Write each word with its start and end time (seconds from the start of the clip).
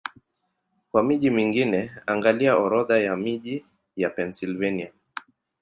Kwa 0.91 1.03
miji 1.03 1.29
mingine, 1.29 1.91
angalia 2.05 2.57
Orodha 2.57 2.99
ya 2.99 3.15
miji 3.17 3.65
ya 3.95 4.09
Pennsylvania. 4.09 4.91